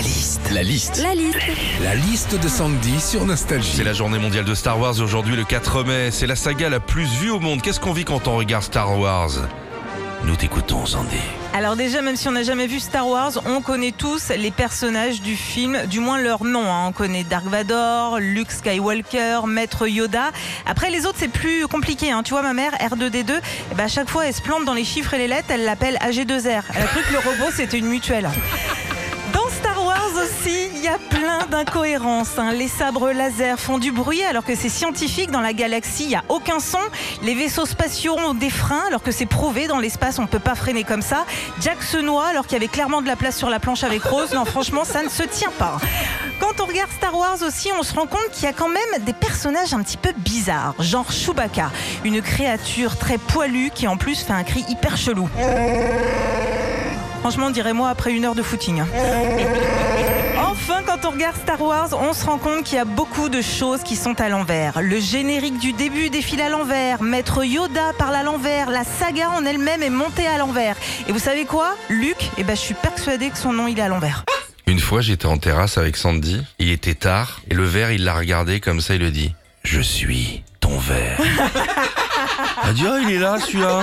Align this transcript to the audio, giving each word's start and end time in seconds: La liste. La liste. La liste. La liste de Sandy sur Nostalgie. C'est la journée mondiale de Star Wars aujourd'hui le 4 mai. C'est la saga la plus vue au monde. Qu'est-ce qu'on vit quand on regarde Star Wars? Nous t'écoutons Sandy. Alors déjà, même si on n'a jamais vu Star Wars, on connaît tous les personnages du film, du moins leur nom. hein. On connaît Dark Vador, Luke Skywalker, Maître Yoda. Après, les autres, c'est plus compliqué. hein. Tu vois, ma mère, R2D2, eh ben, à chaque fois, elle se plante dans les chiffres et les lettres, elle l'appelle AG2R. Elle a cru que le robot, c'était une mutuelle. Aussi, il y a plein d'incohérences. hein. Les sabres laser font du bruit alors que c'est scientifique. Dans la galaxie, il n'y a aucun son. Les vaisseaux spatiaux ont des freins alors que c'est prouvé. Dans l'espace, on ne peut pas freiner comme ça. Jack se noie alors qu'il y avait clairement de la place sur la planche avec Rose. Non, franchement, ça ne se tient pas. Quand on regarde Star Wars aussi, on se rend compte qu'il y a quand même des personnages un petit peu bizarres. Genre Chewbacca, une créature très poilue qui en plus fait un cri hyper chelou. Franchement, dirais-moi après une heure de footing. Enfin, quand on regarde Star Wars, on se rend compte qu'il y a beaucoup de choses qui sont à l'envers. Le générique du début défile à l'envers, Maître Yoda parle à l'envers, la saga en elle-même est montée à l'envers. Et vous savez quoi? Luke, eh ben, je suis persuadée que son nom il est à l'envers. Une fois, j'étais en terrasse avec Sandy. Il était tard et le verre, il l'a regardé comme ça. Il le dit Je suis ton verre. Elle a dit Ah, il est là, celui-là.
La 0.00 0.06
liste. 0.06 0.40
La 0.50 0.62
liste. 0.62 1.02
La 1.02 1.14
liste. 1.14 1.38
La 1.82 1.94
liste 1.94 2.40
de 2.40 2.48
Sandy 2.48 2.98
sur 3.02 3.26
Nostalgie. 3.26 3.72
C'est 3.76 3.84
la 3.84 3.92
journée 3.92 4.18
mondiale 4.18 4.46
de 4.46 4.54
Star 4.54 4.80
Wars 4.80 4.98
aujourd'hui 4.98 5.36
le 5.36 5.44
4 5.44 5.84
mai. 5.84 6.10
C'est 6.10 6.26
la 6.26 6.36
saga 6.36 6.70
la 6.70 6.80
plus 6.80 7.04
vue 7.04 7.28
au 7.30 7.38
monde. 7.38 7.60
Qu'est-ce 7.60 7.80
qu'on 7.80 7.92
vit 7.92 8.06
quand 8.06 8.26
on 8.26 8.36
regarde 8.36 8.62
Star 8.64 8.98
Wars? 8.98 9.32
Nous 10.24 10.36
t'écoutons 10.36 10.86
Sandy. 10.86 11.16
Alors 11.52 11.76
déjà, 11.76 12.00
même 12.02 12.16
si 12.16 12.28
on 12.28 12.32
n'a 12.32 12.42
jamais 12.44 12.66
vu 12.66 12.78
Star 12.78 13.08
Wars, 13.08 13.32
on 13.46 13.60
connaît 13.60 13.92
tous 13.92 14.30
les 14.36 14.50
personnages 14.50 15.20
du 15.20 15.34
film, 15.36 15.78
du 15.86 15.98
moins 15.98 16.18
leur 16.18 16.44
nom. 16.44 16.62
hein. 16.64 16.86
On 16.88 16.92
connaît 16.92 17.24
Dark 17.24 17.44
Vador, 17.46 18.18
Luke 18.20 18.52
Skywalker, 18.52 19.40
Maître 19.46 19.86
Yoda. 19.86 20.30
Après, 20.66 20.90
les 20.90 21.04
autres, 21.06 21.16
c'est 21.18 21.28
plus 21.28 21.66
compliqué. 21.66 22.10
hein. 22.12 22.22
Tu 22.22 22.30
vois, 22.32 22.42
ma 22.42 22.52
mère, 22.54 22.72
R2D2, 22.74 23.32
eh 23.72 23.74
ben, 23.74 23.84
à 23.84 23.88
chaque 23.88 24.08
fois, 24.08 24.26
elle 24.26 24.34
se 24.34 24.42
plante 24.42 24.64
dans 24.64 24.74
les 24.74 24.84
chiffres 24.84 25.12
et 25.14 25.18
les 25.18 25.28
lettres, 25.28 25.48
elle 25.50 25.64
l'appelle 25.64 25.96
AG2R. 26.00 26.62
Elle 26.74 26.82
a 26.82 26.86
cru 26.86 27.00
que 27.02 27.12
le 27.12 27.18
robot, 27.18 27.50
c'était 27.54 27.78
une 27.78 27.86
mutuelle. 27.86 28.28
Aussi, 30.16 30.68
il 30.74 30.82
y 30.82 30.88
a 30.88 30.98
plein 31.08 31.46
d'incohérences. 31.50 32.38
hein. 32.38 32.52
Les 32.52 32.68
sabres 32.68 33.10
laser 33.10 33.58
font 33.58 33.78
du 33.78 33.90
bruit 33.92 34.22
alors 34.22 34.44
que 34.44 34.54
c'est 34.54 34.68
scientifique. 34.68 35.30
Dans 35.30 35.40
la 35.40 35.52
galaxie, 35.52 36.02
il 36.04 36.08
n'y 36.08 36.14
a 36.16 36.24
aucun 36.28 36.58
son. 36.58 36.78
Les 37.22 37.34
vaisseaux 37.34 37.64
spatiaux 37.64 38.16
ont 38.18 38.34
des 38.34 38.50
freins 38.50 38.82
alors 38.88 39.02
que 39.02 39.12
c'est 39.12 39.24
prouvé. 39.26 39.66
Dans 39.66 39.78
l'espace, 39.78 40.18
on 40.18 40.22
ne 40.22 40.26
peut 40.26 40.38
pas 40.40 40.54
freiner 40.54 40.84
comme 40.84 41.00
ça. 41.00 41.24
Jack 41.60 41.82
se 41.82 41.96
noie 41.96 42.26
alors 42.26 42.44
qu'il 42.46 42.54
y 42.54 42.56
avait 42.56 42.68
clairement 42.68 43.00
de 43.02 43.06
la 43.06 43.16
place 43.16 43.36
sur 43.36 43.48
la 43.48 43.60
planche 43.60 43.82
avec 43.84 44.02
Rose. 44.02 44.32
Non, 44.34 44.44
franchement, 44.44 44.84
ça 44.84 45.02
ne 45.02 45.08
se 45.08 45.22
tient 45.22 45.52
pas. 45.58 45.78
Quand 46.40 46.60
on 46.60 46.66
regarde 46.66 46.90
Star 46.90 47.16
Wars 47.16 47.38
aussi, 47.46 47.70
on 47.78 47.82
se 47.82 47.94
rend 47.94 48.06
compte 48.06 48.28
qu'il 48.32 48.44
y 48.44 48.48
a 48.48 48.52
quand 48.52 48.68
même 48.68 49.02
des 49.04 49.12
personnages 49.12 49.72
un 49.72 49.82
petit 49.82 49.96
peu 49.96 50.12
bizarres. 50.16 50.74
Genre 50.80 51.10
Chewbacca, 51.10 51.70
une 52.04 52.20
créature 52.20 52.96
très 52.98 53.18
poilue 53.18 53.70
qui 53.74 53.86
en 53.86 53.96
plus 53.96 54.20
fait 54.20 54.32
un 54.32 54.44
cri 54.44 54.64
hyper 54.68 54.96
chelou. 54.96 55.28
Franchement, 57.20 57.50
dirais-moi 57.50 57.88
après 57.88 58.12
une 58.12 58.24
heure 58.24 58.34
de 58.34 58.42
footing. 58.42 58.82
Enfin, 60.42 60.82
quand 60.86 61.06
on 61.06 61.10
regarde 61.10 61.36
Star 61.36 61.60
Wars, 61.60 61.88
on 61.92 62.12
se 62.12 62.24
rend 62.24 62.38
compte 62.38 62.64
qu'il 62.64 62.76
y 62.76 62.80
a 62.80 62.84
beaucoup 62.84 63.28
de 63.28 63.40
choses 63.40 63.82
qui 63.82 63.94
sont 63.96 64.20
à 64.20 64.28
l'envers. 64.28 64.80
Le 64.82 64.98
générique 64.98 65.58
du 65.58 65.72
début 65.72 66.10
défile 66.10 66.40
à 66.40 66.48
l'envers, 66.48 67.02
Maître 67.02 67.44
Yoda 67.44 67.92
parle 67.98 68.14
à 68.16 68.22
l'envers, 68.22 68.70
la 68.70 68.84
saga 68.84 69.30
en 69.30 69.44
elle-même 69.44 69.82
est 69.82 69.90
montée 69.90 70.26
à 70.26 70.38
l'envers. 70.38 70.76
Et 71.08 71.12
vous 71.12 71.18
savez 71.18 71.44
quoi? 71.44 71.74
Luke, 71.88 72.30
eh 72.36 72.44
ben, 72.44 72.54
je 72.56 72.60
suis 72.60 72.74
persuadée 72.74 73.30
que 73.30 73.38
son 73.38 73.52
nom 73.52 73.68
il 73.68 73.78
est 73.78 73.82
à 73.82 73.88
l'envers. 73.88 74.24
Une 74.66 74.80
fois, 74.80 75.00
j'étais 75.00 75.26
en 75.26 75.38
terrasse 75.38 75.78
avec 75.78 75.96
Sandy. 75.96 76.42
Il 76.58 76.70
était 76.70 76.94
tard 76.94 77.40
et 77.50 77.54
le 77.54 77.64
verre, 77.64 77.92
il 77.92 78.04
l'a 78.04 78.14
regardé 78.14 78.60
comme 78.60 78.80
ça. 78.80 78.94
Il 78.94 79.00
le 79.00 79.10
dit 79.10 79.34
Je 79.64 79.80
suis 79.80 80.42
ton 80.60 80.78
verre. 80.78 81.18
Elle 82.64 82.70
a 82.70 82.72
dit 82.72 82.84
Ah, 82.86 82.98
il 83.02 83.10
est 83.12 83.18
là, 83.18 83.38
celui-là. 83.38 83.82